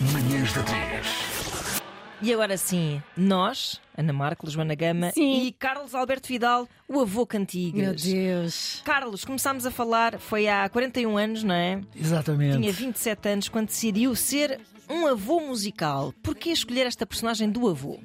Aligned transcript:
Manhãs 0.00 0.52
da 0.52 0.62
3. 0.62 1.82
E 2.22 2.32
agora 2.32 2.56
sim, 2.56 3.02
nós, 3.16 3.80
Ana 3.96 4.12
Marcos, 4.12 4.52
Joana 4.52 4.74
Gama 4.74 5.10
Sim. 5.12 5.42
e 5.42 5.52
Carlos 5.52 5.94
Alberto 5.94 6.28
Vidal, 6.28 6.66
o 6.88 7.00
avô 7.00 7.26
Cantigas. 7.26 8.04
Meu 8.04 8.14
Deus. 8.14 8.80
Carlos, 8.84 9.24
começámos 9.24 9.66
a 9.66 9.70
falar, 9.70 10.18
foi 10.18 10.48
há 10.48 10.68
41 10.68 11.16
anos, 11.18 11.42
não 11.44 11.54
é? 11.54 11.80
Exatamente. 11.94 12.56
Tinha 12.58 12.72
27 12.72 13.28
anos 13.28 13.48
quando 13.48 13.66
decidiu 13.66 14.14
ser 14.16 14.60
um 14.88 15.06
avô 15.06 15.40
musical. 15.40 16.14
Porquê 16.22 16.50
escolher 16.50 16.86
esta 16.86 17.04
personagem 17.04 17.50
do 17.50 17.68
avô? 17.68 17.98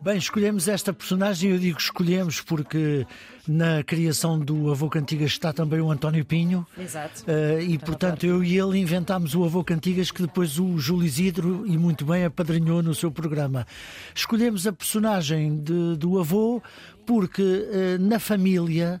Bem, 0.00 0.18
escolhemos 0.18 0.68
esta 0.68 0.92
personagem, 0.92 1.50
eu 1.50 1.58
digo 1.58 1.78
escolhemos 1.78 2.40
porque 2.40 3.04
na 3.48 3.82
criação 3.82 4.38
do 4.38 4.70
Avô 4.70 4.88
Cantigas 4.88 5.30
está 5.32 5.52
também 5.52 5.80
o 5.80 5.90
António 5.90 6.24
Pinho. 6.24 6.64
Exato. 6.78 7.24
eh, 7.26 7.62
e 7.62 7.78
portanto 7.78 8.24
eu 8.24 8.44
e 8.44 8.56
ele 8.56 8.78
inventámos 8.78 9.34
o 9.34 9.42
Avô 9.42 9.64
Cantigas 9.64 10.10
que 10.12 10.22
depois 10.22 10.58
o 10.60 10.78
Júlio 10.78 11.04
Isidro 11.06 11.64
e 11.66 11.76
muito 11.76 12.04
bem 12.04 12.24
apadrinhou 12.24 12.82
no 12.82 12.94
seu 12.94 13.10
programa. 13.10 13.66
Escolhemos 14.14 14.64
a 14.66 14.72
personagem 14.72 15.56
de- 15.58 15.96
do 15.96 16.20
avô 16.20 16.62
porque 17.04 17.66
eh, 17.72 17.98
na 17.98 18.20
família 18.20 19.00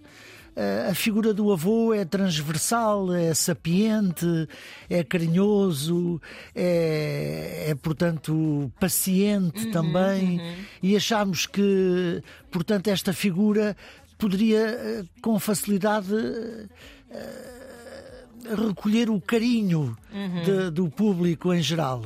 a 0.90 0.94
figura 0.94 1.34
do 1.34 1.52
avô 1.52 1.92
é 1.92 2.04
transversal, 2.04 3.12
é 3.12 3.34
sapiente, 3.34 4.26
é 4.88 5.04
carinhoso, 5.04 6.20
é, 6.54 7.66
é, 7.68 7.74
portanto 7.74 8.72
paciente 8.80 9.66
também. 9.70 10.40
E 10.82 10.96
achámos 10.96 11.46
que, 11.46 12.22
portanto, 12.50 12.88
esta 12.88 13.12
figura 13.12 13.76
poderia 14.18 14.60
eh, 14.66 15.04
com 15.20 15.38
facilidade 15.38 16.14
eh, 16.14 16.66
recolher 18.54 19.10
o 19.10 19.20
carinho 19.20 19.96
de- 20.44 20.70
do 20.70 20.88
público 20.88 21.52
em 21.52 21.62
geral. 21.62 22.02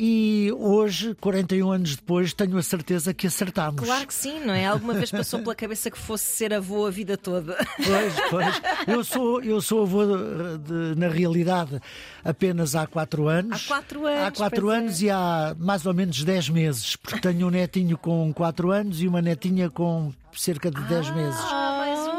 E 0.00 0.52
hoje, 0.56 1.12
41 1.20 1.72
anos 1.72 1.96
depois, 1.96 2.32
tenho 2.32 2.56
a 2.56 2.62
certeza 2.62 3.12
que 3.12 3.26
acertámos. 3.26 3.80
Claro 3.84 4.06
que 4.06 4.14
sim, 4.14 4.38
não 4.44 4.54
é? 4.54 4.64
Alguma 4.64 4.94
vez 4.94 5.10
passou 5.10 5.40
pela 5.40 5.56
cabeça 5.56 5.90
que 5.90 5.98
fosse 5.98 6.24
ser 6.24 6.54
avô 6.54 6.86
a 6.86 6.90
vida 6.90 7.16
toda. 7.16 7.56
Pois, 7.76 8.14
pois. 8.30 8.62
Eu 8.86 9.02
sou, 9.02 9.42
eu 9.42 9.60
sou 9.60 9.82
avô, 9.82 10.04
de- 10.06 10.58
de- 10.94 11.00
na 11.00 11.08
realidade, 11.08 11.80
apenas 12.24 12.76
há 12.76 12.86
quatro 12.86 13.26
anos. 13.26 13.64
Há 13.64 13.68
quatro 13.68 14.06
anos, 14.06 14.22
Há 14.22 14.30
quatro 14.30 14.62
pois 14.66 14.74
é. 14.74 14.78
anos 14.78 15.02
e 15.02 15.10
há 15.10 15.56
mais 15.58 15.84
ou 15.84 15.92
menos 15.92 16.22
dez 16.22 16.48
meses, 16.48 16.94
porque 16.94 17.18
tenho 17.20 17.48
um 17.48 17.50
netinho 17.50 17.98
com 17.98 18.32
quatro 18.32 18.70
anos 18.70 19.02
e 19.02 19.08
uma 19.08 19.20
netinha 19.20 19.68
com 19.68 20.12
cerca 20.32 20.70
de 20.70 20.80
dez 20.82 21.10
meses. 21.10 21.40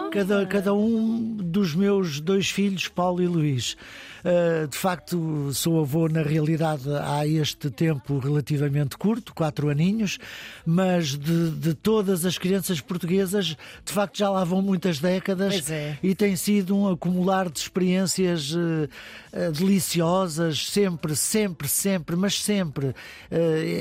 Mais 0.10 0.26
um. 0.26 0.28
Cada, 0.28 0.46
cada 0.46 0.74
um 0.74 1.38
dos 1.38 1.76
meus 1.76 2.20
dois 2.20 2.50
filhos, 2.50 2.88
Paulo 2.88 3.22
e 3.22 3.28
Luís. 3.28 3.76
Uh, 4.20 4.68
de 4.68 4.78
facto, 4.78 5.50
sou 5.54 5.80
avô 5.80 6.10
na 6.10 6.22
realidade 6.22 6.84
há 7.04 7.26
este 7.26 7.70
tempo 7.70 8.20
relativamente 8.20 8.98
curto, 8.98 9.34
quatro 9.34 9.70
aninhos, 9.70 10.18
mas 10.66 11.18
de, 11.18 11.52
de 11.52 11.74
todas 11.74 12.26
as 12.26 12.38
crianças 12.38 12.82
portuguesas, 12.82 13.56
de 13.86 13.94
facto 13.94 14.18
já 14.18 14.30
lá 14.30 14.44
vão 14.44 14.62
muitas 14.62 15.00
décadas 15.00 15.70
é. 15.72 15.98
e 16.04 16.14
tem 16.14 16.36
sido 16.36 16.76
um 16.76 16.90
acumular 16.90 17.50
de 17.50 17.60
experiências 17.60 18.52
uh, 18.52 18.58
uh, 18.58 19.52
deliciosas, 19.54 20.68
sempre, 20.68 21.16
sempre, 21.16 21.68
sempre, 21.68 22.16
mas 22.16 22.42
sempre 22.42 22.94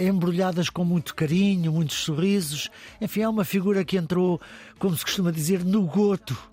embrulhadas 0.06 0.68
com 0.68 0.84
muito 0.84 1.14
carinho, 1.14 1.72
muitos 1.72 1.96
sorrisos. 1.96 2.70
Enfim, 3.00 3.22
é 3.22 3.28
uma 3.28 3.44
figura 3.44 3.84
que 3.84 3.96
entrou, 3.96 4.40
como 4.78 4.96
se 4.96 5.04
costuma 5.04 5.30
dizer, 5.30 5.64
no 5.64 5.84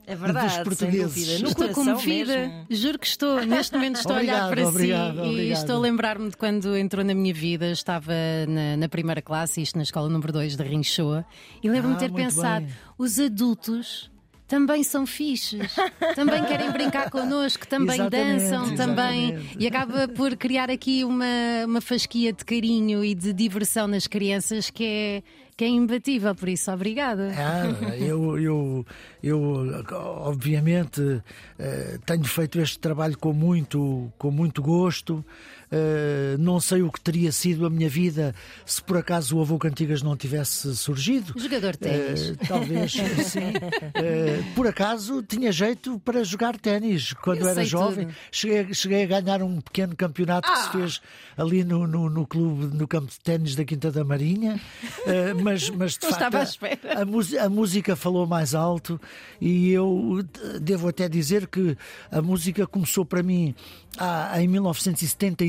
É 0.07 0.15
verdade, 0.15 0.45
dos 0.47 0.55
sem 0.55 0.63
portugueses. 0.63 1.03
dúvida. 1.27 1.39
No 1.43 1.49
Estou 1.49 1.69
comovida, 1.69 2.37
mesmo. 2.37 2.65
juro 2.69 2.99
que 2.99 3.07
estou. 3.07 3.45
Neste 3.45 3.73
momento 3.75 3.95
estou 3.97 4.15
a 4.15 4.19
olhar 4.19 4.45
Obrigado, 4.45 4.49
para 4.55 4.67
obrigado, 4.69 5.13
si 5.15 5.19
e 5.19 5.29
obrigado. 5.29 5.57
estou 5.59 5.75
a 5.75 5.79
lembrar-me 5.79 6.29
de 6.29 6.37
quando 6.37 6.77
entrou 6.77 7.03
na 7.03 7.13
minha 7.13 7.33
vida. 7.33 7.71
Estava 7.71 8.13
na, 8.47 8.77
na 8.77 8.89
primeira 8.89 9.21
classe, 9.21 9.61
isto 9.61 9.75
na 9.77 9.83
escola 9.83 10.09
número 10.09 10.31
2 10.33 10.55
de 10.55 10.63
Rinchoa, 10.63 11.25
e 11.63 11.69
lembro-me 11.69 11.95
Ah, 11.95 11.97
de 11.97 12.03
ter 12.05 12.11
muito 12.11 12.25
pensado: 12.25 12.65
bem. 12.65 12.73
os 12.97 13.19
adultos. 13.19 14.11
Também 14.47 14.83
são 14.83 15.07
fixes, 15.07 15.73
também 16.15 16.43
querem 16.45 16.69
brincar 16.71 17.09
connosco, 17.09 17.65
também 17.67 17.95
Exatamente, 17.99 18.43
dançam, 18.43 18.75
também. 18.75 19.29
exatamente. 19.31 19.57
E 19.59 19.65
acaba 19.65 20.07
por 20.07 20.37
criar 20.37 20.69
aqui 20.69 21.03
uma, 21.03 21.25
uma 21.65 21.81
fasquia 21.81 22.31
de 22.31 22.45
carinho 22.45 23.03
e 23.03 23.15
de 23.15 23.33
diversão 23.33 23.87
nas 23.87 24.05
crianças 24.05 24.69
que 24.69 24.83
é, 24.83 25.23
que 25.57 25.63
é 25.63 25.67
imbatível. 25.67 26.35
Por 26.35 26.49
isso, 26.49 26.71
obrigada. 26.71 27.31
Ah, 27.35 27.95
eu, 27.95 28.37
eu, 28.37 28.85
eu, 29.23 29.85
obviamente, 29.91 31.21
eh, 31.57 31.97
tenho 32.05 32.25
feito 32.25 32.59
este 32.59 32.79
trabalho 32.79 33.17
com 33.17 33.33
muito, 33.33 34.11
com 34.17 34.31
muito 34.31 34.61
gosto. 34.61 35.23
Eh, 35.71 36.35
não 36.39 36.59
sei 36.59 36.81
o 36.83 36.91
que 36.91 37.01
teria 37.01 37.31
sido 37.31 37.65
a 37.65 37.69
minha 37.69 37.89
vida 37.89 38.33
se 38.65 38.81
por 38.83 38.97
acaso 38.97 39.37
o 39.37 39.41
avô 39.41 39.57
Cantigas 39.57 40.01
não 40.01 40.15
tivesse 40.15 40.75
surgido. 40.75 41.33
Jogador 41.37 41.71
de 41.73 41.79
ténis. 41.79 42.29
Eh, 42.29 42.35
talvez, 42.47 42.91
sim. 43.25 43.51
Eh, 43.95 44.41
por 44.55 44.67
acaso 44.67 45.23
tinha 45.23 45.51
jeito 45.51 45.99
para 45.99 46.23
jogar 46.23 46.57
ténis 46.59 47.13
quando 47.13 47.39
Eu 47.41 47.47
era 47.47 47.65
jovem. 47.65 48.07
Cheguei, 48.31 48.73
cheguei 48.73 49.03
a 49.03 49.21
ganhar 49.21 49.41
um 49.41 49.59
pequeno 49.59 49.95
campeonato 49.95 50.51
que 50.51 50.57
se 50.59 50.69
fez 50.71 51.01
ali 51.37 51.63
no, 51.63 51.87
no, 51.87 52.09
no 52.09 52.27
clube, 52.27 52.75
no 52.75 52.87
campo 52.87 53.07
de 53.11 53.19
ténis 53.19 53.55
da 53.55 53.65
Quinta 53.65 53.91
da 53.91 54.03
Marinha. 54.03 54.59
Eh, 55.05 55.33
mas, 55.33 55.69
mas 55.71 55.97
de 55.97 56.05
Não 56.05 56.11
facto, 56.13 56.35
a- 56.35 57.41
a, 57.41 57.45
a 57.45 57.49
música 57.49 57.95
falou 57.95 58.25
mais 58.27 58.53
alto 58.53 58.99
e 59.41 59.71
eu 59.71 60.23
eh, 60.43 60.59
devo 60.59 60.87
até 60.87 61.09
dizer 61.09 61.47
que 61.47 61.75
a 62.11 62.21
música 62.21 62.67
começou 62.67 63.03
para 63.05 63.23
mim 63.23 63.55
há- 63.97 64.41
em 64.41 64.47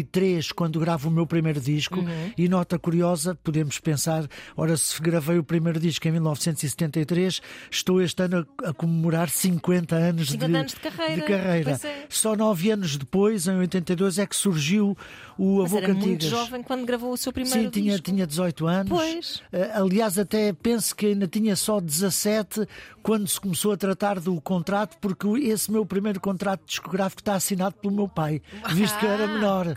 1973, 0.06 0.52
quando 0.52 0.78
gravo 0.80 1.08
o 1.08 1.12
meu 1.12 1.26
primeiro 1.26 1.60
disco. 1.60 2.00
Uhum. 2.00 2.32
E 2.36 2.48
nota 2.48 2.78
curiosa, 2.78 3.34
podemos 3.34 3.78
pensar, 3.78 4.26
ora, 4.56 4.76
se 4.76 5.00
gravei 5.00 5.38
o 5.38 5.44
primeiro 5.44 5.78
disco 5.78 6.06
em 6.08 6.12
1973, 6.12 7.40
estou 7.70 8.00
este 8.00 8.22
ano 8.22 8.46
a, 8.64 8.70
a 8.70 8.72
comemorar 8.72 9.28
50 9.28 9.94
anos, 9.94 10.30
50 10.30 10.48
de, 10.48 10.56
anos 10.56 10.72
de 10.74 10.80
carreira. 10.80 11.22
carreira. 11.22 11.70
Pois 11.70 11.84
é. 11.84 12.06
Só 12.08 12.36
nove 12.36 12.70
anos 12.70 12.96
depois, 12.96 13.46
em 13.46 13.56
82, 13.56 14.18
é 14.18 14.26
que 14.26 14.36
surgiu 14.36 14.96
o 15.38 15.62
Mas 15.62 15.72
Avô 15.72 15.78
era 15.78 15.88
muito 15.88 16.04
Cantigas. 16.04 16.28
jovem 16.30 16.62
quando 16.62 16.86
gravou 16.86 17.12
o 17.12 17.16
seu 17.16 17.32
primeiro 17.32 17.60
Sim, 17.60 17.70
tinha, 17.70 17.92
disco. 17.92 18.10
tinha 18.10 18.26
18 18.26 18.66
anos. 18.66 18.88
Pois. 18.88 19.42
Eh, 19.52 19.70
aliás, 19.74 20.18
até 20.18 20.52
penso 20.52 20.94
que 20.94 21.06
ainda 21.06 21.26
tinha 21.26 21.54
só 21.56 21.80
17 21.80 22.66
quando 23.02 23.28
se 23.28 23.40
começou 23.40 23.72
a 23.72 23.76
tratar 23.76 24.18
do 24.18 24.40
contrato, 24.40 24.96
porque 25.00 25.26
esse 25.44 25.70
meu 25.70 25.84
primeiro 25.86 26.20
contrato 26.20 26.62
discográfico 26.66 27.20
está 27.20 27.34
assinado 27.34 27.76
pelo 27.76 27.94
meu 27.94 28.08
pai, 28.08 28.42
visto 28.70 28.98
que 28.98 29.04
eu 29.06 29.10
era 29.10 29.26
menor. 29.26 29.76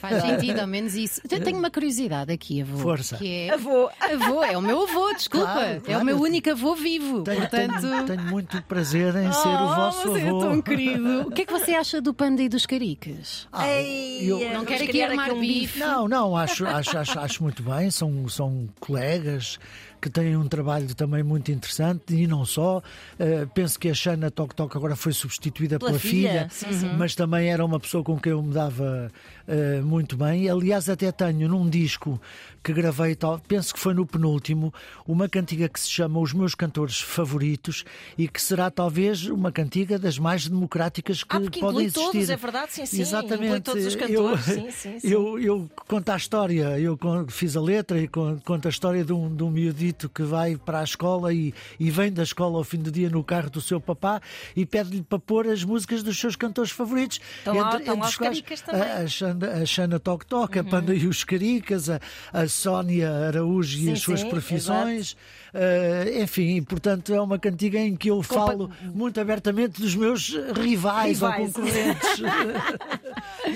Faz 0.00 0.22
sentido, 0.22 0.60
ao 0.60 0.66
menos 0.66 0.94
isso. 0.94 1.20
Eu 1.30 1.40
tenho 1.42 1.58
uma 1.58 1.70
curiosidade 1.70 2.32
aqui, 2.32 2.62
avô. 2.62 2.78
Força. 2.78 3.16
Que 3.16 3.48
é... 3.48 3.54
Avô. 3.54 3.88
Avô, 4.00 4.42
é 4.44 4.56
o 4.56 4.62
meu 4.62 4.82
avô, 4.82 5.12
desculpa. 5.14 5.46
Claro, 5.52 5.70
É 5.76 5.80
claro. 5.80 6.02
o 6.02 6.04
meu 6.04 6.20
único 6.20 6.50
avô 6.50 6.74
vivo. 6.74 7.22
Tenho, 7.22 7.40
Portanto. 7.40 7.80
tenho- 7.80 8.04
tenho 8.04 8.22
muito 8.22 8.62
prazer 8.62 9.14
em 9.16 9.32
ser 9.32 9.48
o 9.48 9.64
Oh, 9.64 9.74
vosso 9.74 10.08
você 10.12 10.26
avô. 10.26 10.38
É 10.38 10.40
tão 10.48 10.62
querido. 10.62 11.22
O 11.22 11.30
que 11.30 11.42
é 11.42 11.46
que 11.46 11.52
você 11.52 11.72
acha 11.74 12.00
do 12.00 12.12
panda 12.14 12.42
e 12.42 12.48
dos 12.48 12.66
caricas? 12.66 13.46
Ah, 13.52 13.66
Ei, 13.68 14.30
eu- 14.30 14.52
Não 14.52 14.64
quero 14.64 14.84
aqui 14.84 15.02
armar 15.02 15.32
um 15.32 15.40
bife. 15.40 15.78
Não, 15.78 16.06
não, 16.08 16.36
acho, 16.36 16.66
acho, 16.66 16.98
acho, 16.98 17.18
acho 17.18 17.42
muito 17.42 17.62
bem. 17.62 17.90
São, 17.90 18.28
são 18.28 18.68
colegas 18.80 19.58
que 20.00 20.08
têm 20.10 20.36
um 20.36 20.46
trabalho 20.48 20.94
também 20.94 21.22
muito 21.22 21.50
interessante 21.50 22.14
e 22.14 22.26
não 22.26 22.44
só. 22.44 22.82
Eh, 23.18 23.46
penso 23.54 23.78
que 23.78 23.88
a 23.88 23.94
Xana 23.94 24.30
Tok 24.30 24.54
Tok 24.54 24.76
agora 24.76 24.94
foi 24.96 25.12
substituída 25.12 25.78
Pela 25.78 25.90
pela, 25.92 26.00
filha, 26.00 26.48
filha, 26.48 26.72
sim, 26.72 26.72
sim. 26.88 26.94
mas 26.96 27.14
também 27.14 27.48
era 27.50 27.64
uma 27.64 27.80
pessoa 27.80 28.02
com 28.04 28.18
quem 28.18 28.32
eu 28.32 28.42
me 28.42 28.52
dava 28.52 29.10
eh, 29.46 29.80
muito 29.82 30.16
bem. 30.16 30.48
Aliás, 30.48 30.88
até 30.88 31.10
tenho 31.12 31.48
num 31.48 31.68
disco 31.68 32.20
que 32.62 32.72
gravei, 32.72 33.14
tal, 33.14 33.38
penso 33.46 33.72
que 33.72 33.80
foi 33.80 33.94
no 33.94 34.04
penúltimo, 34.04 34.74
uma 35.06 35.28
cantiga 35.28 35.68
que 35.68 35.80
se 35.80 35.88
chama 35.88 36.18
Os 36.20 36.32
Meus 36.34 36.54
Cantores 36.54 37.00
Favoritos 37.00 37.84
e 38.18 38.28
que 38.28 38.42
será 38.42 38.70
talvez 38.70 39.24
uma 39.26 39.50
cantiga 39.50 39.98
das 39.98 40.18
mais 40.18 40.46
democráticas 40.48 41.22
que 41.24 41.36
Ah, 41.36 41.40
porque 41.40 41.60
podem 41.60 41.86
existir. 41.86 42.00
todos, 42.04 42.30
é 42.30 42.36
verdade? 42.36 42.72
Sim, 42.72 42.86
sim. 42.86 43.00
Exatamente. 43.00 43.44
Inclui 43.44 43.60
todos 43.60 43.86
os 43.86 43.94
Eu- 43.94 43.98
cantores. 44.00 44.44
Sim, 44.44 44.70
sim, 44.70 44.98
sim. 45.00 45.08
eu, 45.08 45.38
eu 45.38 45.70
conto 45.88 46.10
a 46.10 46.16
história, 46.16 46.78
eu 46.78 46.98
fiz 47.28 47.56
a 47.56 47.60
letra 47.60 47.98
e 48.00 48.06
con- 48.08 48.38
conto 48.44 48.66
a 48.66 48.70
história 48.70 49.04
de 49.04 49.12
um, 49.12 49.34
de 49.34 49.42
um 49.42 49.50
que 49.92 50.22
vai 50.22 50.56
para 50.56 50.80
a 50.80 50.84
escola 50.84 51.32
e, 51.32 51.54
e 51.78 51.90
vem 51.90 52.12
da 52.12 52.22
escola 52.22 52.58
ao 52.58 52.64
fim 52.64 52.78
do 52.78 52.90
dia 52.90 53.08
no 53.08 53.22
carro 53.22 53.48
do 53.48 53.60
seu 53.60 53.80
papá 53.80 54.20
e 54.56 54.66
pede-lhe 54.66 55.02
para 55.02 55.18
pôr 55.18 55.46
as 55.46 55.62
músicas 55.64 56.02
dos 56.02 56.18
seus 56.18 56.34
cantores 56.36 56.70
favoritos. 56.72 57.20
Estão 57.38 57.54
lá- 57.56 57.76
estão 57.78 57.98
lá 57.98 58.06
os 58.06 58.16
quais 58.16 58.40
caricas 58.40 58.60
também. 58.60 58.82
A, 58.82 58.94
a, 58.98 59.06
Xana, 59.06 59.48
a 59.62 59.66
Xana 59.66 59.98
Toc 60.00 60.24
Toc, 60.24 60.56
a 60.58 60.64
Panda 60.64 60.94
e 60.94 61.06
os 61.06 61.24
Caricas, 61.24 61.88
a, 61.88 62.00
a 62.32 62.48
Sónia 62.48 63.10
Araújo 63.28 63.78
e 63.78 63.82
Sim, 63.84 63.92
as 63.92 64.00
suas 64.00 64.20
sim, 64.20 64.28
profissões. 64.28 65.16
Eh, 65.54 66.20
enfim, 66.22 66.62
portanto, 66.62 67.12
é 67.14 67.20
uma 67.20 67.38
cantiga 67.38 67.78
em 67.78 67.96
que 67.96 68.10
eu 68.10 68.22
falo 68.22 68.70
muito 68.94 69.18
abertamente 69.20 69.80
dos 69.80 69.94
meus 69.94 70.28
rivais, 70.54 71.20
Rivais. 71.20 71.22
ou 71.22 71.32
concorrentes. 71.32 72.20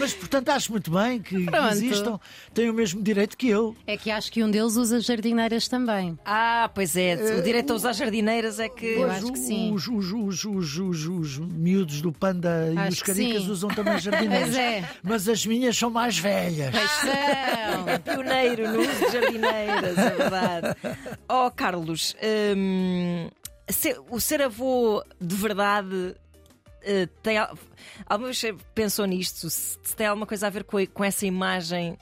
Mas, 0.02 0.12
portanto, 0.14 0.49
acho 0.49 0.72
muito 0.72 0.90
bem 0.90 1.20
que 1.22 1.44
Pronto. 1.44 1.69
existam, 1.72 2.20
têm 2.52 2.69
o 2.69 2.75
mesmo 2.75 3.00
direito 3.02 3.37
que 3.37 3.49
eu. 3.49 3.76
É 3.87 3.96
que 3.96 4.10
acho 4.10 4.32
que 4.32 4.43
um 4.43 4.50
deles 4.50 4.75
usa 4.76 5.00
jardineiras 5.00 5.69
também. 5.69 6.19
Ah, 6.25 6.69
pois 6.75 6.96
é. 6.96 7.14
O 7.38 7.43
direito 7.43 7.72
a 7.72 7.76
usar 7.76 7.93
jardineiras 7.93 8.58
é 8.58 8.69
que. 8.69 8.84
Eu 8.87 9.02
Pois, 9.06 9.12
acho 9.12 9.32
que 9.32 9.38
sim. 9.38 9.72
Os, 9.72 9.87
os, 9.87 10.12
os, 10.12 10.44
os, 10.44 10.78
os, 10.78 11.06
os 11.06 11.38
miúdos 11.38 12.02
do 12.02 12.12
panda 12.12 12.70
e 12.75 12.78
Acho 12.78 12.90
os 12.90 13.00
que 13.02 13.06
caricas 13.12 13.43
sim. 13.44 13.50
usam 13.50 13.70
também 13.70 13.99
jardineiras. 14.00 14.49
Pois 14.49 14.56
é. 14.56 14.88
Mas 15.02 15.28
as 15.28 15.46
minhas 15.46 15.76
são 15.76 15.88
mais 15.90 16.19
velhas. 16.19 16.75
É 17.87 17.98
pioneiro 17.98 18.69
no 18.72 18.81
uso 18.81 19.06
de 19.06 19.12
jardineiras, 19.12 19.98
é 19.98 20.10
verdade. 20.10 20.76
Oh, 21.28 21.50
Carlos, 21.50 22.14
hum, 22.56 23.28
se- 23.69 23.96
o 24.10 24.20
ser 24.20 24.43
avô 24.43 25.02
de 25.20 25.34
verdade 25.37 26.14
eh, 26.84 27.08
tem. 27.23 27.38
al- 27.38 27.56
Alguma 28.06 28.29
vez 28.32 28.43
pensou 28.75 29.05
nisto? 29.06 29.49
Se, 29.50 29.79
se 29.82 29.96
tem 29.96 30.06
alguma 30.06 30.26
coisa 30.26 30.46
a 30.46 30.50
ver 30.50 30.64
com, 30.64 30.84
com 30.87 31.05
essa 31.05 31.26
imagem 31.26 31.96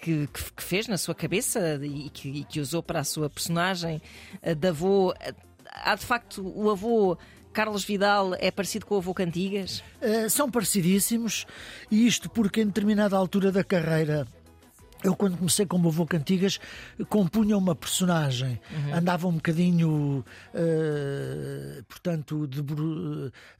que, 0.00 0.26
que- 0.26 0.52
que 0.56 0.62
fez 0.62 0.86
na 0.88 0.96
sua 0.98 1.14
cabeça 1.14 1.78
e 1.82 2.08
que, 2.10 2.28
e 2.28 2.44
que 2.44 2.60
usou 2.60 2.82
para 2.82 3.00
a 3.00 3.04
sua 3.04 3.28
personagem 3.30 4.00
eh, 4.42 4.54
de 4.54 4.68
avô? 4.68 5.12
Eh, 5.20 5.34
Há 5.72 5.94
de 5.94 6.04
facto 6.04 6.42
o 6.44 6.68
avô. 6.70 7.16
Carlos 7.52 7.84
Vidal 7.84 8.32
é 8.38 8.48
parecido 8.52 8.86
com 8.86 8.94
o 8.94 8.98
avô 8.98 9.12
Cantigas? 9.12 9.82
Eh, 10.00 10.28
são 10.28 10.48
parecidíssimos, 10.48 11.46
e 11.90 12.06
isto 12.06 12.30
porque 12.30 12.60
em 12.60 12.66
determinada 12.66 13.16
altura 13.16 13.50
da 13.50 13.64
carreira. 13.64 14.24
Eu, 15.02 15.16
quando 15.16 15.36
comecei 15.38 15.64
como 15.64 15.88
avô 15.88 16.04
Cantigas, 16.04 16.60
compunha 17.08 17.56
uma 17.56 17.74
personagem. 17.74 18.60
Andava 18.94 19.26
um 19.28 19.32
bocadinho, 19.32 20.22
eh, 20.52 21.82
portanto, 21.88 22.48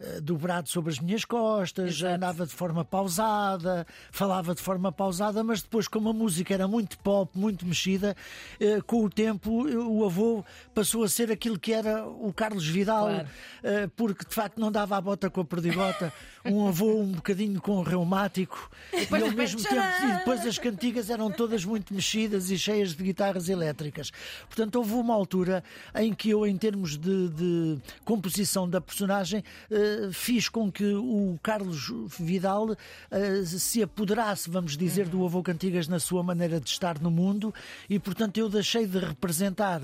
eh, 0.01 0.21
dobrado 0.21 0.69
sobre 0.69 0.93
as 0.93 0.99
minhas 0.99 1.25
costas, 1.25 1.97
Exato. 1.97 2.15
andava 2.15 2.47
de 2.47 2.53
forma 2.53 2.85
pausada, 2.85 3.87
falava 4.11 4.55
de 4.55 4.61
forma 4.61 4.93
pausada, 4.93 5.43
mas 5.43 5.63
depois, 5.63 5.89
como 5.89 6.11
a 6.11 6.13
música 6.13 6.53
era 6.53 6.69
muito 6.69 6.99
pop, 6.99 7.31
muito 7.39 7.65
mexida, 7.67 8.15
eh, 8.61 8.81
com 8.87 9.05
o 9.05 9.11
tempo 9.11 9.51
o 9.67 10.05
avô 10.05 10.45
passou 10.75 11.05
a 11.05 11.09
ser 11.09 11.31
aquilo 11.33 11.59
que 11.59 11.73
era 11.73 12.07
o 12.07 12.33
Carlos 12.33 12.67
Vidal, 12.67 13.07
Claro. 13.07 13.91
porque 13.97 14.25
de 14.29 14.35
facto 14.35 14.59
não 14.61 14.71
dava 14.71 14.97
a 14.97 15.01
bota 15.01 15.31
com 15.31 15.41
a 15.41 15.45
perdigota, 15.45 16.13
um 16.45 16.67
avô 16.67 17.01
um 17.01 17.13
bocadinho 17.13 17.61
com 17.61 17.83
reumático, 17.83 18.71
e 18.93 19.01
depois, 19.01 19.23
ao 19.23 19.31
mesmo 19.33 19.63
tempo, 19.63 19.83
e 20.09 20.13
depois 20.19 20.47
as 20.47 20.59
cantigas 20.59 21.11
eram 21.11 21.31
todas 21.31 21.65
muito 21.65 21.93
mexidas 21.93 22.51
e 22.51 22.59
cheias 22.59 22.95
de 22.95 23.03
guitarras 23.03 23.49
elétricas. 23.49 24.11
Portanto, 24.47 24.77
houve 24.77 24.95
uma 24.95 25.15
altura 25.15 25.63
em 25.95 26.15
que 26.15 26.31
eu, 26.31 26.47
em 26.47 26.57
termos 26.57 26.97
de, 26.97 27.29
de 27.29 27.79
composição 28.05 28.69
da 28.69 28.81
personagem, 28.81 29.45
eh, 29.71 30.09
fiz 30.13 30.49
com 30.49 30.71
que 30.73 30.85
o 30.95 31.39
Carlos 31.43 31.93
Vidal 32.19 32.77
eh, 33.11 33.43
se 33.45 33.83
apoderasse, 33.83 34.49
vamos 34.49 34.77
dizer, 34.77 35.09
do 35.09 35.25
avô 35.25 35.43
Cantigas 35.43 35.89
na 35.89 35.99
sua 36.01 36.23
maneira 36.23 36.61
de 36.61 36.69
estar 36.71 36.99
no 37.01 37.11
mundo 37.11 37.53
e, 37.89 37.99
portanto, 37.99 38.39
eu 38.39 38.49
deixei 38.49 38.87
de 38.87 38.99
representar 38.99 39.81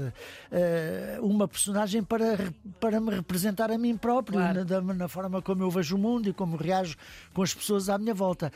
eh, 0.51 1.19
uma 1.21 1.47
personagem 1.49 2.03
para, 2.03 2.53
para 2.81 3.01
me 3.01 3.11
representar 3.11 3.71
a 3.71 3.79
mim 3.79 3.97
próprio, 3.97 4.39
Claro. 4.39 4.65
na, 4.65 4.95
na 4.95 5.09
forma 5.09 5.41
como 5.43 5.63
eu 5.63 5.71
vejo 5.71 5.97
o 5.97 5.99
mundo 5.99 6.29
e 6.29 6.33
como 6.33 6.46
reajo 6.55 6.95
com 7.35 7.43
as 7.43 7.53
pessoas 7.53 7.89
à 7.89 7.99
minha 7.99 8.15
volta. 8.15 8.53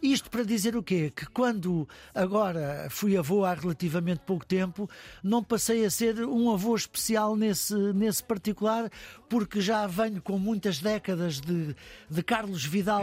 Isto 0.00 0.30
para 0.30 0.42
dizer 0.44 0.76
o 0.76 0.82
quê? 0.82 1.12
Que 1.14 1.26
quando 1.26 1.88
agora 2.14 2.88
fui 2.90 3.16
avô 3.16 3.44
há 3.44 3.54
relativamente 3.54 4.20
pouco 4.26 4.44
tempo, 4.44 4.88
não 5.22 5.42
passei 5.42 5.84
a 5.84 5.90
ser 5.90 6.24
um 6.24 6.52
avô 6.52 6.74
especial 6.76 7.36
nesse, 7.36 7.74
nesse 7.92 8.22
particular, 8.22 8.90
porque 9.28 9.60
já 9.60 9.86
venho 9.86 10.20
com 10.20 10.38
muitas 10.38 10.78
décadas 10.80 11.40
de, 11.40 11.74
de 12.10 12.22
Carlos 12.22 12.64
Vidal 12.64 13.02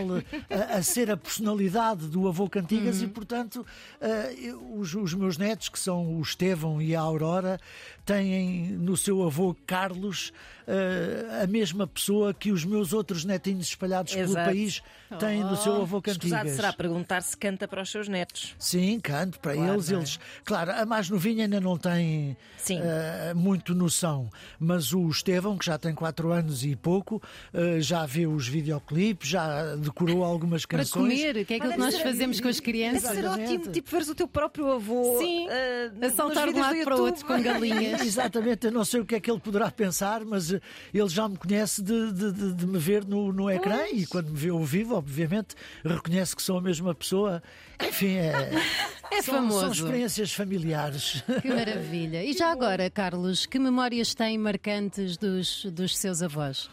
a, 0.49 0.77
a 0.77 0.83
ser 0.83 1.09
a 1.09 1.17
personalidade 1.17 2.07
do 2.07 2.27
avô 2.27 2.49
Cantigas 2.49 3.01
e, 3.01 3.07
portanto, 3.07 3.65
eu- 4.37 4.59
os, 4.77 4.93
os 4.93 5.13
meus 5.13 5.37
netos, 5.37 5.69
que 5.69 5.79
são 5.79 6.17
o 6.17 6.21
Estevão 6.21 6.81
e 6.81 6.95
a 6.95 6.99
Aurora, 7.01 7.59
têm 8.05 8.71
no 8.73 8.95
seu 8.97 9.23
avô 9.23 9.55
Carlos 9.65 10.31
eh, 10.67 11.41
a 11.43 11.47
mesma 11.47 11.87
pessoa 11.87 12.33
que 12.33 12.51
os 12.51 12.63
meus 12.65 12.91
outros 12.93 13.23
netinhos 13.23 13.67
espalhados 13.67 14.13
pelo 14.33 14.39
Exato. 14.39 14.45
país 14.49 14.81
têm 15.19 15.43
no 15.43 15.55
seu 15.57 15.81
avô 15.81 15.97
Escusado 16.05 16.29
Cantigas. 16.43 16.55
será 16.55 16.71
perguntar 16.73 17.21
se 17.21 17.35
canta 17.35 17.67
para 17.67 17.81
os 17.81 17.89
seus 17.89 18.07
netos. 18.07 18.55
Sim, 18.59 18.99
canto 18.99 19.39
para 19.39 19.53
Claro, 19.55 19.73
eles. 19.73 19.91
é? 19.91 19.95
Eles, 19.95 20.19
claro, 20.45 20.71
a 20.71 20.85
mais 20.85 21.09
novinha 21.09 21.45
ainda 21.45 21.59
não 21.59 21.77
tem 21.77 22.37
Sim. 22.57 22.79
eh, 22.81 23.33
muito 23.35 23.73
noção, 23.73 24.29
mas 24.59 24.93
o 24.93 25.07
Estevão, 25.09 25.57
que 25.57 25.65
já 25.65 25.77
tem 25.77 25.93
4 25.95 26.31
anos 26.31 26.63
e 26.63 26.75
pouco, 26.75 27.21
eh, 27.53 27.79
já 27.81 28.05
vê 28.05 28.27
os 28.27 28.47
videoclipes, 28.47 29.29
já 29.29 29.75
decorou 29.75 30.23
algumas 30.23 30.65
Para 30.65 30.79
canções. 30.79 31.01
comer, 31.19 31.45
que 31.45 31.53
é 31.53 31.57
aquilo 31.57 31.71
deve 31.71 31.73
que 31.73 31.79
nós 31.79 31.95
ser- 31.95 32.03
fazemos 32.03 32.39
com 32.39 32.47
as 32.47 32.55
Deve 32.59 32.65
crianças. 32.71 33.09
ser 33.11 33.19
Exatamente. 33.19 33.53
ótimo, 33.57 33.71
tipo, 33.73 33.89
veres 33.91 34.09
o 34.09 34.15
teu 34.15 34.27
próprio 34.27 34.71
avô 34.71 35.17
Sim, 35.19 35.47
eh, 35.49 35.91
a 36.01 36.09
saltar 36.11 36.51
de 36.51 36.55
um 36.55 36.61
lado 36.61 36.83
para 36.83 36.95
o 36.95 37.01
outro 37.01 37.25
com 37.25 37.41
galinhas. 37.41 38.01
Exatamente, 38.05 38.67
eu 38.67 38.71
não 38.71 38.85
sei 38.85 38.99
o 39.01 39.05
que 39.05 39.15
é 39.15 39.19
que 39.19 39.29
ele 39.31 39.39
poderá 39.39 39.71
pensar, 39.71 40.23
mas 40.23 40.51
ele 40.51 40.61
já 41.07 41.27
me 41.27 41.37
conhece 41.37 41.81
de, 41.81 42.11
de- 42.11 42.31
de- 42.31 42.53
de 42.53 42.67
me 42.67 42.77
ver 42.77 43.05
no, 43.05 43.31
no 43.33 43.49
ecrã 43.49 43.79
e 43.91 44.05
quando 44.19 44.31
me 44.31 44.37
vê 44.37 44.49
ao 44.49 44.63
vivo, 44.63 44.95
obviamente, 44.95 45.55
reconhece 45.83 46.35
que 46.35 46.41
sou 46.41 46.57
a 46.57 46.61
mesma 46.61 46.93
pessoa. 46.93 47.41
Enfim, 47.81 48.15
é, 48.17 48.51
É 49.11 49.21
são, 49.21 49.35
famoso. 49.35 49.59
são 49.61 49.71
experiências 49.71 50.33
familiares. 50.33 51.23
Que 51.41 51.47
maravilha. 51.47 52.23
E 52.23 52.33
já 52.33 52.51
agora, 52.51 52.89
Carlos, 52.89 53.45
que 53.45 53.57
memórias 53.57 54.13
têm 54.13 54.37
marcantes 54.37 55.17
dos, 55.17 55.65
dos 55.65 55.97
seus 55.97 56.21
avós? 56.21 56.69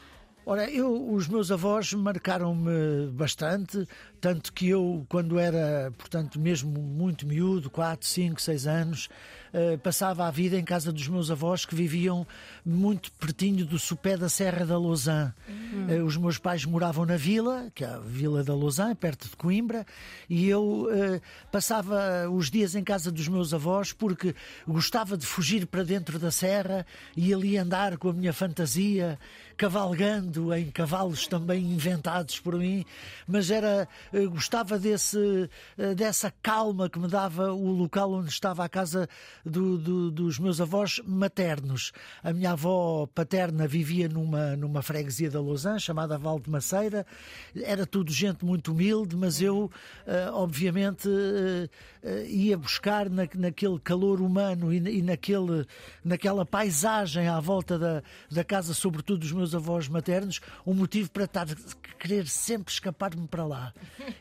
Ora, 0.49 0.71
eu, 0.71 1.13
os 1.13 1.27
meus 1.27 1.51
avós 1.51 1.93
marcaram-me 1.93 3.11
bastante, 3.11 3.85
tanto 4.21 4.53
que 4.53 4.69
eu, 4.69 5.05
quando 5.09 5.41
era, 5.41 5.93
portanto, 5.99 6.39
mesmo 6.39 6.71
muito 6.81 7.27
miúdo, 7.27 7.69
4, 7.69 8.07
5, 8.07 8.41
6 8.41 8.67
anos, 8.69 9.09
eh, 9.53 9.77
passava 9.79 10.27
a 10.27 10.31
vida 10.31 10.59
em 10.59 10.65
casa 10.65 10.93
dos 10.93 11.09
meus 11.09 11.31
avós 11.31 11.65
que 11.65 11.75
viviam 11.75 12.27
muito 12.65 13.11
pertinho 13.13 13.65
do 13.65 13.79
sopé 13.79 14.17
da 14.17 14.29
Serra 14.29 14.67
da 14.67 14.79
Lausanne. 14.79 15.33
Eh, 15.89 16.03
os 16.03 16.17
meus 16.17 16.37
pais 16.37 16.65
moravam 16.65 17.07
na 17.07 17.17
vila, 17.17 17.71
que 17.75 17.83
é 17.83 17.89
a 17.89 17.99
Vila 17.99 18.45
da 18.45 18.55
Lausanne, 18.55 18.95
perto 18.95 19.29
de 19.29 19.35
Coimbra, 19.37 19.87
e 20.29 20.47
eu 20.47 20.89
eh, 20.93 21.21
passava 21.51 22.29
os 22.31 22.51
dias 22.51 22.75
em 22.75 22.85
casa 22.85 23.11
dos 23.11 23.29
meus 23.29 23.55
avós 23.55 23.93
porque 23.93 24.35
gostava 24.69 25.17
de 25.17 25.27
fugir 25.27 25.67
para 25.67 25.83
dentro 25.83 26.19
da 26.19 26.31
serra 26.31 26.87
e 27.17 27.33
ali 27.33 27.57
andar 27.57 27.97
com 27.97 28.11
a 28.11 28.13
minha 28.13 28.33
fantasia, 28.33 29.19
cavalgando 29.57 30.53
em 30.55 30.71
cavalos 30.71 31.27
também 31.27 31.63
inventados 31.73 32.39
por 32.39 32.55
mim, 32.57 32.85
mas 33.27 33.51
era 33.51 33.89
eh, 34.13 34.27
gostava 34.27 34.79
desse 34.79 35.49
eh, 35.79 35.95
dessa 35.95 36.33
calma 36.43 36.89
que 36.91 36.99
me 36.99 37.09
dava 37.09 37.53
o 37.53 37.71
local 37.71 38.13
onde 38.13 38.29
estava 38.31 38.65
a 38.65 38.69
casa 38.69 39.09
do- 39.45 39.79
do- 39.79 40.11
dos 40.11 40.39
meus 40.39 40.61
avós 40.61 41.01
maternos. 41.07 41.93
A 42.23 42.33
minha 42.33 42.53
avó 42.53 43.07
paterna 43.15 43.67
vivia 43.67 44.09
numa 44.09 44.55
numa 44.57 44.83
freguesia 44.83 45.31
da 45.31 45.41
Lausanne 45.41 45.81
chamada 45.81 46.19
Val 46.19 46.39
de 46.39 46.51
Maceira. 46.51 47.07
Era 47.63 47.87
tudo 47.87 48.13
gente 48.13 48.45
muito 48.45 48.73
humilde, 48.73 49.17
mas 49.17 49.41
eu 49.41 49.71
eh, 50.07 50.29
obviamente 50.33 51.09
ia 52.29 52.57
buscar 52.57 53.11
na, 53.11 53.29
naquele 53.35 53.79
calor 53.81 54.21
humano 54.21 54.73
e, 54.73 54.77
e 54.77 55.03
naquele 55.03 55.67
naquela 56.05 56.45
paisagem 56.45 57.29
à 57.29 57.41
volta 57.41 57.79
da, 57.79 58.03
da 58.31 58.45
casa, 58.45 58.75
sobretudo 58.75 59.21
dos 59.21 59.33
meus 59.33 59.55
avós 59.55 59.89
maternos, 59.89 60.41
um 60.67 60.75
motivo 60.75 61.11
para 61.11 61.25
estar 61.25 61.47
querer 61.99 62.27
sempre 62.29 62.73
escapar-me 62.73 63.27
para 63.27 63.45
lá. 63.45 63.73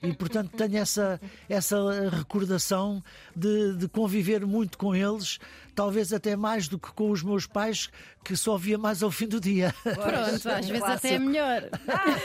E 0.02 0.14
portanto 0.14 0.52
tenho 0.56 0.78
essa, 0.78 1.20
essa 1.48 2.10
recordação 2.10 3.04
de, 3.36 3.76
de 3.76 3.88
conviver 3.88 4.46
muito 4.46 4.78
com 4.78 4.96
eles, 4.96 5.40
talvez 5.76 6.14
até 6.14 6.36
mais 6.36 6.68
do 6.68 6.80
que 6.80 6.92
com 6.92 7.12
os 7.12 7.22
meus 7.22 7.46
pais, 7.46 7.90
que 8.26 8.36
só 8.36 8.58
via 8.58 8.76
mais 8.76 9.04
ao 9.04 9.12
fim 9.12 9.28
do 9.28 9.40
dia. 9.40 9.74
Pronto, 9.84 10.50
às 10.50 10.68
vezes 10.68 10.80
clássico. 10.80 11.08
até 11.08 11.14
é 11.14 11.20
melhor. 11.20 11.70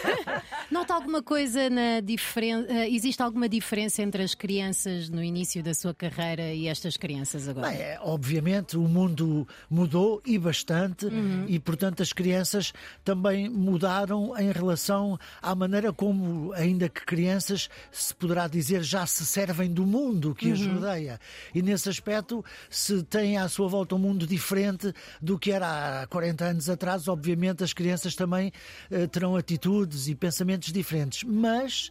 Nota 0.73 0.95
alguma 0.95 1.23
coisa 1.23 1.69
na 1.69 2.01
diferença? 2.01 2.73
Existe 2.89 3.23
alguma 3.23 3.47
diferença 3.47 4.01
entre 4.01 4.23
as 4.23 4.35
crianças 4.35 5.11
no 5.11 5.23
início 5.23 5.63
da 5.63 5.75
sua 5.75 5.93
carreira 5.93 6.55
e 6.55 6.69
estas 6.69 6.97
crianças 6.97 7.47
agora? 7.47 7.69
Bem, 7.69 7.79
é, 7.79 7.99
obviamente 8.01 8.79
o 8.79 8.89
mundo 8.89 9.47
mudou 9.69 10.23
e 10.25 10.39
bastante, 10.39 11.07
e 11.47 11.59
portanto 11.59 12.03
as 12.03 12.15
crianças 12.15 12.73
também 13.05 13.51
mudaram 13.51 14.33
em 14.39 14.51
relação 14.53 15.19
à 15.43 15.55
maneira 15.55 15.93
como, 15.93 16.55
ainda 16.55 16.89
que 16.89 17.05
crianças, 17.05 17.69
se 17.93 18.15
poderá 18.15 18.49
dizer, 18.49 18.83
já 18.83 19.05
se 19.05 19.27
servem 19.27 19.71
do 19.71 19.85
mundo 19.85 20.35
que 20.35 20.51
as 20.51 20.65
rodeia. 20.65 21.21
E 21.55 21.61
nesse 21.61 21.91
aspecto, 21.91 22.43
se 22.71 23.03
têm 23.03 23.37
à 23.37 23.49
sua 23.49 23.69
volta 23.69 23.95
um 23.95 23.99
mundo 23.99 24.27
diferente 24.27 24.95
do 25.21 25.39
que 25.39 25.51
era 25.51 25.67
há 25.67 25.90
40 26.09 26.45
anos 26.45 26.71
atrás, 26.71 27.09
obviamente 27.09 27.65
as 27.65 27.73
crianças 27.73 28.15
também 28.15 28.53
eh, 28.91 29.07
terão 29.07 29.37
atitudes 29.37 30.09
e 30.09 30.15
pensamentos 30.15 30.73
diferentes. 30.73 31.25
Mas 31.25 31.91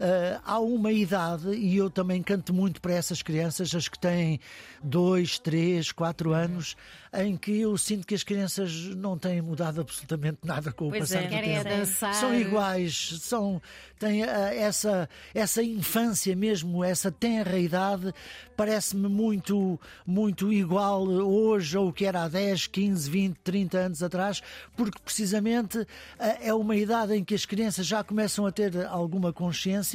ah, 0.00 0.40
há 0.44 0.58
uma 0.58 0.90
idade, 0.90 1.50
e 1.50 1.76
eu 1.76 1.90
também 1.90 2.22
canto 2.22 2.54
muito 2.54 2.80
para 2.80 2.94
essas 2.94 3.20
crianças, 3.22 3.74
as 3.74 3.86
que 3.86 3.98
têm 3.98 4.40
2, 4.82 5.38
3, 5.38 5.92
4 5.92 6.32
anos, 6.32 6.74
em 7.12 7.36
que 7.36 7.60
eu 7.60 7.76
sinto 7.76 8.06
que 8.06 8.14
as 8.14 8.22
crianças 8.22 8.72
não 8.96 9.18
têm 9.18 9.42
mudado 9.42 9.80
absolutamente 9.80 10.38
nada 10.44 10.72
com 10.72 10.86
o 10.86 10.90
Pois 10.90 11.00
passar 11.00 11.24
é. 11.24 11.28
do 11.28 11.34
é 11.34 11.42
tempo. 11.42 11.64
dançar. 11.64 12.14
São 12.14 12.34
iguais, 12.34 13.18
são, 13.20 13.60
têm 13.98 14.22
ah, 14.22 14.54
essa, 14.54 15.08
essa 15.34 15.62
infância 15.62 16.34
mesmo, 16.34 16.84
essa 16.84 17.10
tenra 17.10 17.58
idade, 17.58 18.14
parece-me 18.56 19.08
muito, 19.08 19.78
muito 20.06 20.52
igual 20.52 21.02
hoje 21.02 21.76
ao 21.76 21.92
que 21.92 22.06
era 22.06 22.22
há 22.22 22.28
10, 22.28 22.68
15, 22.68 23.10
20, 23.10 23.36
30 23.38 23.78
anos 23.78 24.02
atrás, 24.02 24.40
porque 24.76 24.98
precisamente 25.04 25.84
ah, 26.18 26.38
é 26.40 26.54
uma 26.54 26.76
idade 26.76 27.14
em 27.14 27.24
que 27.24 27.34
as 27.34 27.44
crianças 27.44 27.86
já 27.86 28.04
começam 28.04 28.46
a 28.46 28.52
ter 28.52 28.86
alguma 28.86 29.32
consciência, 29.32 29.89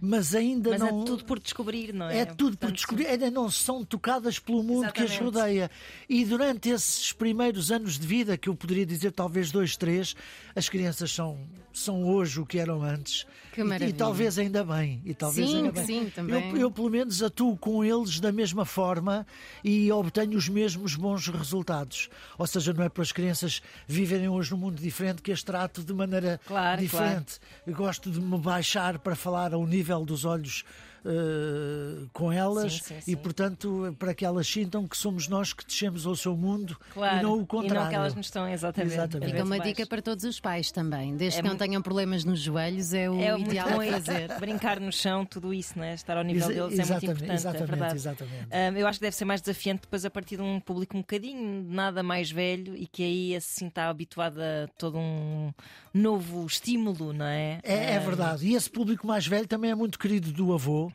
mas 0.00 0.34
ainda 0.34 0.70
Mas 0.70 0.80
não. 0.80 1.02
é 1.02 1.04
tudo 1.04 1.24
por 1.24 1.38
descobrir, 1.38 1.92
não 1.92 2.08
é? 2.08 2.18
É 2.18 2.24
tudo 2.24 2.52
por 2.56 2.58
Portanto, 2.58 2.74
descobrir, 2.76 3.06
ainda 3.06 3.30
não 3.30 3.50
são 3.50 3.84
tocadas 3.84 4.38
pelo 4.38 4.62
mundo 4.62 4.92
que 4.92 5.02
as 5.02 5.10
Exatamente. 5.10 5.36
rodeia. 5.38 5.70
E 6.08 6.24
durante 6.24 6.68
esses 6.70 7.12
primeiros 7.12 7.70
anos 7.70 7.98
de 7.98 8.06
vida, 8.06 8.36
que 8.36 8.48
eu 8.48 8.54
poderia 8.54 8.86
dizer 8.86 9.12
talvez 9.12 9.50
dois, 9.50 9.76
três, 9.76 10.14
as 10.54 10.68
crianças 10.68 11.10
são, 11.12 11.38
são 11.72 12.04
hoje 12.04 12.40
o 12.40 12.46
que 12.46 12.58
eram 12.58 12.82
antes. 12.82 13.26
Que 13.58 13.62
E- 13.62 13.66
e, 13.66 13.68
maravilha. 13.68 13.94
talvez 13.98 14.38
ainda 14.38 14.62
bem. 14.64 15.02
E 15.04 15.12
talvez 15.14 15.48
Sim, 15.50 15.56
ainda 15.56 15.72
bem. 15.72 15.84
sim, 15.86 16.10
também. 16.14 16.50
Eu, 16.52 16.56
eu, 16.58 16.70
pelo 16.70 16.88
menos, 16.88 17.20
atuo 17.22 17.56
com 17.56 17.84
eles 17.84 18.20
da 18.20 18.30
mesma 18.30 18.64
forma 18.64 19.26
e 19.64 19.90
obtenho 19.90 20.38
os 20.38 20.48
mesmos 20.48 20.94
bons 20.94 21.26
resultados. 21.26 22.08
Ou 22.38 22.46
seja, 22.46 22.72
não 22.72 22.84
é 22.84 22.88
para 22.88 23.02
as 23.02 23.10
crianças 23.10 23.60
viverem 23.86 24.28
hoje 24.28 24.52
num 24.52 24.58
mundo 24.58 24.80
diferente 24.80 25.22
que 25.22 25.32
as 25.32 25.42
trato 25.42 25.82
de 25.82 25.92
maneira 25.92 26.40
Claro, 26.46 26.80
diferente. 26.80 27.38
Eu 27.66 27.74
gosto 27.74 28.10
de 28.12 28.20
me 28.20 28.38
baixar 28.38 28.98
para 29.00 29.16
falar 29.16 29.52
ao 29.52 29.66
nível 29.66 30.04
dos 30.04 30.24
olhos 30.24 30.64
eh, 31.04 32.06
com 32.12 32.32
elas 32.32 32.74
Sim, 32.74 32.78
sim, 32.84 32.94
e, 32.98 33.02
sim. 33.02 33.16
portanto, 33.16 33.94
para 33.98 34.14
que 34.14 34.24
elas 34.24 34.46
sintam 34.46 34.86
que 34.86 34.96
somos 34.96 35.28
nós 35.28 35.52
que 35.52 35.64
descemos 35.64 36.06
ao 36.06 36.14
seu 36.16 36.36
mundo 36.36 36.76
Claro. 36.92 37.18
e 37.18 37.22
não 37.22 37.40
o 37.40 37.46
contrário. 37.46 37.76
E 37.80 37.84
não 37.84 37.88
que 37.88 37.94
elas 37.94 38.14
nos 38.14 38.26
estão 38.26 38.48
exatamente. 38.48 38.94
Exatamente. 38.94 39.30
Fica 39.32 39.44
uma 39.44 39.58
dica 39.60 39.86
para 39.86 40.02
todos 40.02 40.24
os 40.24 40.40
pais 40.40 40.70
também. 40.70 41.16
Desde 41.16 41.38
É 41.38 41.42
que 41.42 41.48
não 41.48 41.56
tenham 41.56 41.80
problemas 41.82 42.24
nos 42.24 42.40
joelhos, 42.40 42.92
é 42.92 43.08
o 43.10 43.18
É 43.20 43.38
ideal 43.38 43.80
a 43.80 43.84
fazer. 43.92 44.28
brincar 44.38 44.80
no 44.80 44.92
chão, 44.92 45.24
tudo 45.24 45.52
isso, 45.52 45.78
né? 45.78 45.94
estar 45.94 46.16
ao 46.16 46.24
nível 46.24 46.50
Exa- 46.50 46.68
deles 46.68 46.78
é 46.78 46.92
muito 46.92 47.04
importante, 47.04 47.32
exatamente, 47.32 47.62
é 47.62 47.66
verdade. 47.66 47.94
exatamente. 47.96 48.48
Ahm, 48.50 48.76
eu 48.76 48.86
acho 48.86 48.98
que 48.98 49.04
deve 49.06 49.16
ser 49.16 49.24
mais 49.24 49.40
desafiante 49.40 49.82
depois 49.82 50.04
a 50.04 50.10
partir 50.10 50.36
de 50.36 50.42
um 50.42 50.60
público 50.60 50.96
um 50.96 51.00
bocadinho 51.00 51.64
nada 51.68 52.02
mais 52.02 52.30
velho 52.30 52.76
e 52.76 52.86
que 52.86 53.02
aí 53.02 53.36
assim 53.36 53.66
está 53.68 53.88
habituado 53.88 54.38
a 54.40 54.68
todo 54.78 54.98
um 54.98 55.52
novo 55.92 56.46
estímulo, 56.46 57.12
não 57.12 57.26
é? 57.26 57.58
É, 57.62 57.94
é 57.94 57.98
verdade. 57.98 58.46
E 58.46 58.54
esse 58.54 58.70
público 58.70 59.06
mais 59.06 59.26
velho 59.26 59.46
também 59.46 59.70
é 59.70 59.74
muito 59.74 59.98
querido 59.98 60.30
do 60.32 60.52
avô 60.52 60.87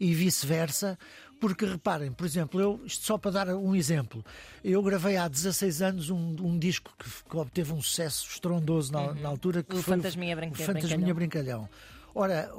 e 0.00 0.14
vice-versa. 0.14 0.98
Porque 1.38 1.66
reparem, 1.66 2.10
por 2.10 2.24
exemplo, 2.24 2.58
eu, 2.58 2.80
isto 2.86 3.04
só 3.04 3.18
para 3.18 3.30
dar 3.30 3.48
um 3.54 3.76
exemplo, 3.76 4.24
eu 4.64 4.82
gravei 4.82 5.18
há 5.18 5.28
16 5.28 5.82
anos 5.82 6.08
um, 6.08 6.34
um 6.40 6.58
disco 6.58 6.90
que, 6.98 7.10
que 7.28 7.36
obteve 7.36 7.74
um 7.74 7.82
sucesso 7.82 8.26
estrondoso 8.26 8.90
na, 8.90 9.12
na 9.12 9.28
altura 9.28 9.62
que 9.62 9.74
Uhum. 9.74 9.80
O 9.80 9.82
foi 9.82 9.96
Fantasminha 9.96 10.34
Brinca- 10.34 10.64
Fantasminha 10.64 11.12
Brincalhão. 11.12 11.68
Ora, 12.14 12.50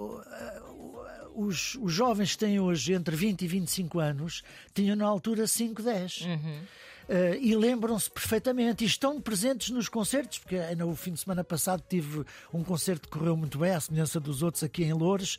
os, 1.36 1.76
os 1.82 1.92
jovens 1.94 2.34
que 2.34 2.38
têm 2.40 2.60
hoje 2.60 2.94
entre 2.94 3.16
20 3.16 3.42
e 3.44 3.48
25 3.48 4.00
anos 4.00 4.44
tinham 4.74 4.96
na 4.96 5.06
altura 5.06 5.48
5, 5.48 5.82
10. 5.82 6.22
Uhum. 6.22 6.60
Eh, 7.10 7.38
e 7.42 7.56
lembram-se 7.56 8.12
perfeitamente 8.12 8.84
e 8.84 8.88
estão 8.88 9.22
presentes 9.22 9.70
nos 9.70 9.88
concertos, 9.88 10.40
porque 10.40 10.58
ainda 10.58 10.86
o 10.86 10.94
fim 10.96 11.14
de 11.14 11.20
semana 11.22 11.42
passado 11.44 11.82
tive 11.88 12.26
um 12.54 12.64
concerto 12.64 13.08
que 13.08 13.18
correu 13.18 13.38
muito 13.38 13.58
bem, 13.58 13.72
à 13.72 13.80
semelhança 13.80 14.20
dos 14.20 14.44
outros 14.44 14.62
aqui 14.62 14.84
em 14.84 14.92
Loures, 14.92 15.38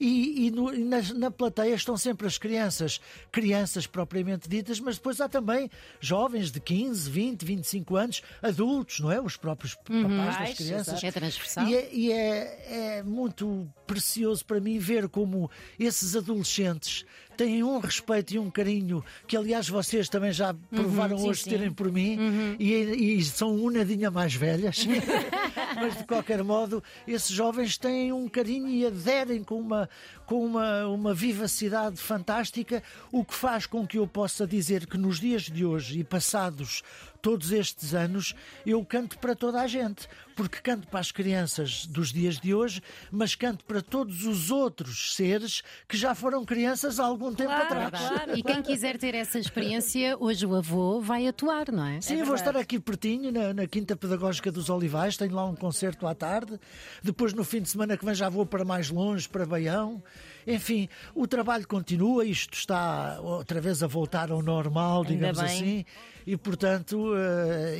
e, 0.00 0.46
e 0.46 0.50
no- 0.50 0.72
e 0.74 0.82
na, 0.82 1.02
na 1.14 1.30
plateia 1.30 1.74
estão 1.74 1.94
sempre 1.96 2.26
as 2.26 2.38
crianças, 2.38 3.00
crianças 3.30 3.86
propriamente 3.86 4.48
ditas, 4.48 4.80
mas 4.80 4.96
depois 4.96 5.20
há 5.20 5.28
também 5.28 5.70
jovens 6.00 6.50
de 6.50 6.58
15, 6.58 7.10
20, 7.10 7.44
25 7.44 7.96
anos, 7.96 8.22
adultos, 8.42 9.00
não 9.00 9.12
é? 9.12 9.20
Os 9.20 9.36
próprios 9.36 9.74
papais 9.74 10.38
das 10.38 10.56
crianças. 10.56 11.04
É 11.04 11.12
transversal. 11.12 11.66
E, 11.68 11.74
é, 11.76 11.88
e 11.92 12.12
é- 12.12 12.96
é 12.98 13.02
muito 13.02 13.68
precioso 13.86 14.44
para 14.46 14.58
mim 14.60 14.78
ver 14.78 15.08
como 15.08 15.50
esses 15.78 16.16
adolescentes 16.16 17.04
têm 17.40 17.64
um 17.64 17.78
respeito 17.78 18.34
e 18.34 18.38
um 18.38 18.50
carinho 18.50 19.02
que, 19.26 19.34
aliás, 19.34 19.66
vocês 19.66 20.10
também 20.10 20.30
já 20.30 20.52
provaram 20.70 21.16
sim, 21.16 21.28
hoje 21.30 21.42
sim. 21.42 21.50
terem 21.50 21.72
por 21.72 21.90
mim 21.90 22.18
e, 22.58 23.18
e 23.18 23.24
são 23.24 23.56
um 23.56 23.70
nadinha 23.70 24.10
mais 24.10 24.34
velhas. 24.34 24.86
Mas, 25.74 25.96
de 25.96 26.04
qualquer 26.04 26.44
modo, 26.44 26.82
esses 27.08 27.30
jovens 27.30 27.78
têm 27.78 28.12
um 28.12 28.28
carinho 28.28 28.68
e 28.68 28.84
aderem 28.84 29.42
com 29.42 29.58
uma, 29.58 29.88
com 30.26 30.44
uma, 30.44 30.86
uma 30.86 31.14
vivacidade 31.14 31.96
fantástica, 31.96 32.82
o 33.10 33.24
que 33.24 33.34
faz 33.34 33.64
com 33.64 33.86
que 33.86 33.96
eu 33.96 34.06
possa 34.06 34.46
dizer 34.46 34.86
que 34.86 34.98
nos 34.98 35.18
dias 35.18 35.44
de 35.44 35.64
hoje 35.64 36.00
e 36.00 36.04
passados 36.04 36.82
todos 37.22 37.52
estes 37.52 37.94
anos, 37.94 38.34
eu 38.66 38.84
canto 38.84 39.18
para 39.18 39.34
toda 39.34 39.60
a 39.60 39.66
gente, 39.66 40.08
porque 40.36 40.58
canto 40.58 40.88
para 40.88 41.00
as 41.00 41.12
crianças 41.12 41.86
dos 41.86 42.12
dias 42.12 42.38
de 42.38 42.54
hoje, 42.54 42.82
mas 43.10 43.34
canto 43.34 43.64
para 43.64 43.82
todos 43.82 44.24
os 44.24 44.50
outros 44.50 45.14
seres 45.14 45.62
que 45.88 45.96
já 45.96 46.14
foram 46.14 46.44
crianças 46.44 46.98
há 46.98 47.04
algum 47.04 47.34
tempo 47.34 47.50
Claro, 47.50 47.64
atrás. 47.84 48.08
claro. 48.08 48.38
E 48.38 48.42
quem 48.42 48.62
quiser 48.62 48.96
ter 48.98 49.14
essa 49.14 49.38
experiência, 49.38 50.16
hoje 50.18 50.46
o 50.46 50.54
avô 50.54 51.00
vai 51.00 51.26
atuar, 51.26 51.70
não 51.70 51.84
é? 51.86 52.00
Sim, 52.00 52.16
É 52.16 52.20
eu 52.22 52.26
vou 52.26 52.34
estar 52.34 52.56
aqui 52.56 52.78
pertinho, 52.78 53.30
na, 53.30 53.52
na 53.52 53.66
Quinta 53.66 53.94
Pedagógica 53.96 54.50
dos 54.50 54.70
Olivais, 54.70 55.16
tenho 55.16 55.34
lá 55.34 55.44
um 55.44 55.54
concerto 55.54 56.06
à 56.06 56.14
tarde. 56.14 56.58
Depois, 57.02 57.32
no 57.34 57.44
fim 57.44 57.60
de 57.60 57.68
semana 57.68 57.96
que 57.96 58.04
vem, 58.04 58.14
já 58.14 58.28
vou 58.28 58.46
para 58.46 58.64
mais 58.64 58.90
longe, 58.90 59.28
para 59.28 59.44
Baião. 59.44 60.02
Enfim, 60.46 60.88
o 61.14 61.26
trabalho 61.26 61.66
continua, 61.68 62.24
isto 62.24 62.54
está 62.54 63.20
outra 63.20 63.60
vez 63.60 63.82
a 63.82 63.86
voltar 63.86 64.30
ao 64.30 64.42
normal, 64.42 65.04
digamos 65.04 65.38
assim. 65.38 65.84
E, 66.26 66.36
portanto, 66.36 67.09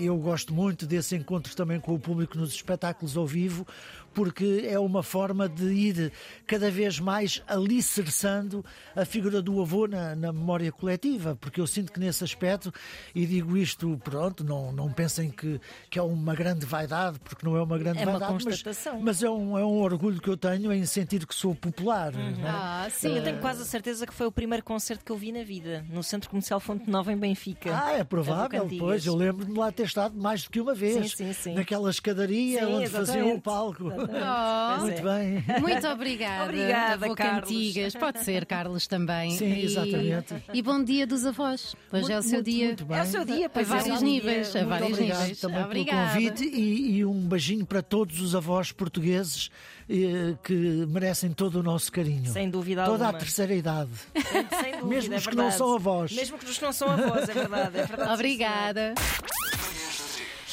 eu 0.00 0.16
gosto 0.16 0.52
muito 0.52 0.86
desse 0.86 1.16
encontro 1.16 1.54
também 1.54 1.80
com 1.80 1.94
o 1.94 1.98
público 1.98 2.38
nos 2.38 2.52
espetáculos 2.52 3.16
ao 3.16 3.26
vivo, 3.26 3.66
porque 4.12 4.66
é 4.68 4.78
uma 4.78 5.02
forma 5.02 5.48
de 5.48 5.64
ir 5.72 6.12
cada 6.46 6.70
vez 6.70 6.98
mais 6.98 7.42
alicerçando 7.46 8.64
a 8.94 9.04
figura 9.04 9.40
do 9.40 9.60
avô 9.60 9.86
na, 9.86 10.14
na 10.14 10.32
memória 10.32 10.70
coletiva, 10.72 11.36
porque 11.40 11.60
eu 11.60 11.66
sinto 11.66 11.92
que 11.92 12.00
nesse 12.00 12.24
aspecto, 12.24 12.72
e 13.14 13.26
digo 13.26 13.56
isto, 13.56 14.00
pronto, 14.02 14.42
não, 14.44 14.72
não 14.72 14.92
pensem 14.92 15.30
que, 15.30 15.60
que 15.88 15.98
é 15.98 16.02
uma 16.02 16.34
grande 16.34 16.66
vaidade, 16.66 17.18
porque 17.20 17.44
não 17.46 17.56
é 17.56 17.62
uma 17.62 17.78
grande 17.78 17.98
É 17.98 18.02
uma 18.02 18.12
vaidade, 18.12 18.32
mas, 18.34 18.44
constatação. 18.44 19.00
mas 19.00 19.22
é, 19.22 19.30
um, 19.30 19.58
é 19.58 19.64
um 19.64 19.80
orgulho 19.80 20.20
que 20.20 20.28
eu 20.28 20.36
tenho 20.36 20.72
em 20.72 20.84
sentir 20.86 21.26
que 21.26 21.34
sou 21.34 21.54
popular. 21.54 22.12
não 22.12 22.20
é? 22.20 22.50
Ah, 22.50 22.88
sim. 22.90 23.16
Eu 23.16 23.22
tenho 23.22 23.38
quase 23.38 23.62
a 23.62 23.64
certeza 23.64 24.06
que 24.06 24.14
foi 24.14 24.26
o 24.26 24.32
primeiro 24.32 24.64
concerto 24.64 25.04
que 25.04 25.12
eu 25.12 25.16
vi 25.16 25.32
na 25.32 25.42
vida, 25.42 25.84
no 25.88 26.02
Centro 26.02 26.28
Comercial 26.30 26.60
Fonte 26.60 26.88
Nova, 26.90 27.12
em 27.12 27.16
Benfica. 27.16 27.70
Ah, 27.84 27.92
é 27.92 28.04
provável, 28.04 28.68
pois. 28.78 29.06
Eu 29.06 29.14
lembro-me 29.14 29.52
de 29.52 29.58
lá 29.58 29.70
ter 29.72 29.84
estado 29.84 30.16
mais 30.18 30.44
do 30.44 30.50
que 30.50 30.60
uma 30.60 30.74
vez. 30.74 31.12
Sim, 31.12 31.26
sim, 31.26 31.32
sim. 31.32 31.54
Naquela 31.54 31.90
escadaria 31.90 32.60
Sim, 32.66 32.72
onde 32.74 32.88
faziam 32.88 33.16
o 33.16 33.20
exatamente. 33.30 33.42
palco. 33.42 33.90
Oh, 34.08 34.80
Muito 34.80 35.02
bem. 35.02 35.44
Muito 35.60 35.86
obrigada. 35.88 36.44
Obrigada, 36.44 37.04
Avô 37.06 37.14
Carlos. 37.14 37.48
Cantigas. 37.50 37.94
Pode 37.94 38.24
ser, 38.24 38.46
Carlos, 38.46 38.86
também. 38.86 39.30
Sim, 39.32 39.52
E- 39.52 39.64
exatamente. 39.64 40.34
E 40.52 40.62
bom 40.62 40.82
dia 40.82 41.06
dos 41.06 41.26
avós. 41.26 41.74
Hoje 41.92 42.12
é 42.12 42.18
o 42.18 42.22
seu 42.22 42.32
Muito, 42.34 42.50
dia. 42.50 42.66
muito 42.66 42.84
bem. 42.84 42.98
É 42.98 43.02
o 43.02 43.06
seu 43.06 43.24
dia, 43.24 43.46
A 43.46 43.50
pois 43.50 43.66
é. 43.70 43.74
vários 43.74 44.00
é 44.00 44.04
níveis. 44.04 44.52
dia 44.52 44.60
A 44.60 44.64
muito 44.64 44.68
vários 44.80 44.92
Obrigado 44.98 45.18
níveis. 45.20 45.40
também 45.40 45.64
Obrigada. 45.64 46.12
pelo 46.14 46.30
convite 46.30 46.44
e, 46.44 46.96
e 46.98 47.04
um 47.04 47.20
beijinho 47.28 47.66
para 47.66 47.82
todos 47.82 48.20
os 48.20 48.34
avós 48.34 48.72
portugueses 48.72 49.50
eh, 49.88 50.34
que 50.42 50.52
merecem 50.88 51.30
todo 51.32 51.56
o 51.60 51.62
nosso 51.62 51.90
carinho. 51.92 52.30
Sem 52.32 52.48
dúvida 52.48 52.84
Toda 52.84 53.04
alguma. 53.04 53.18
a 53.18 53.20
terceira 53.20 53.54
idade. 53.54 53.90
Sem 54.14 54.72
dúvida, 54.72 54.86
Mesmo 54.86 55.14
é 55.14 55.16
os 55.18 55.26
que 55.26 55.36
não 55.36 55.50
são 55.50 55.74
avós. 55.74 56.12
Mesmo 56.12 56.38
que 56.38 56.44
os 56.46 56.58
que 56.58 56.64
não 56.64 56.72
são 56.72 56.88
avós, 56.90 57.28
é 57.28 57.32
verdade. 57.34 57.78
É 57.78 57.84
verdade. 57.86 58.12
Obrigada. 58.12 58.94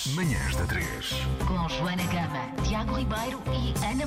Manhãs 0.06 0.56
da 0.56 0.66
3. 0.68 0.86
Com 1.48 1.68
Joana 1.68 2.04
Gama, 2.04 2.64
Tiago 2.64 2.96
Ribeiro 2.96 3.42
e 3.52 3.74
Ana 3.84 4.06